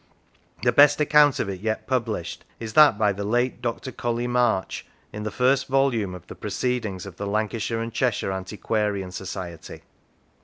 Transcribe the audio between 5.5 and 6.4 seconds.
volume of the